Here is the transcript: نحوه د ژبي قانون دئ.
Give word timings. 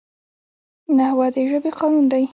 نحوه 0.97 1.27
د 1.33 1.35
ژبي 1.49 1.71
قانون 1.79 2.05
دئ. 2.11 2.23